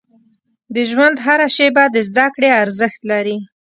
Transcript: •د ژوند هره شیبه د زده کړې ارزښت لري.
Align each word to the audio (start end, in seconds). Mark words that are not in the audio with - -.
•د 0.75 0.77
ژوند 0.89 1.17
هره 1.25 1.47
شیبه 1.55 1.83
د 1.91 1.97
زده 2.09 2.25
کړې 2.35 2.49
ارزښت 2.63 3.01
لري. 3.11 3.37